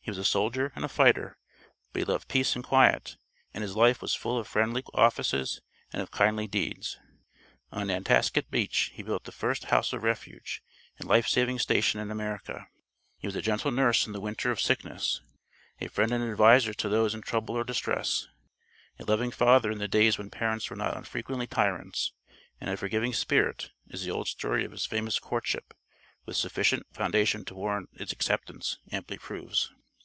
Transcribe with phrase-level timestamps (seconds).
[0.00, 1.36] He was a soldier and a fighter;
[1.92, 3.16] but he loved peace and quiet,
[3.52, 5.60] and his life was full of friendly offices
[5.92, 6.96] and of kindly deeds.
[7.72, 10.62] On Nantasket Beach he built the first "house of refuge"
[11.00, 12.68] and life saving station in America.
[13.18, 15.22] He was a gentle nurse in the winter of sickness,
[15.80, 18.28] a friend and adviser to those in trouble or distress,
[19.00, 22.12] a loving father in the days when parents were not unfrequently tyrants,
[22.60, 25.74] and a forgiving spirit, as the old story of his famous "courtship"
[26.26, 29.72] (with sufficient foundation to warrant its acceptance) amply proves.